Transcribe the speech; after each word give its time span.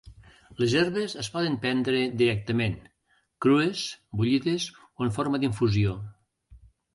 Les 0.61 0.71
herbes 0.77 1.11
es 1.23 1.27
poden 1.33 1.57
prendre 1.65 1.99
directament, 2.21 2.73
crues, 3.47 3.83
bullides 4.23 4.67
o 4.83 5.07
en 5.09 5.13
forma 5.19 5.43
d'infusió. 5.45 5.95